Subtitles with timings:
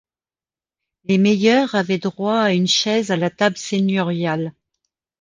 [1.03, 4.51] Les meilleurs avaient droit à une chaise à la table seigneuriale.